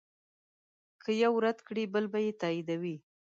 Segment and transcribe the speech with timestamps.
[1.03, 2.95] که یو رد کړې بل به یې تاییدوي.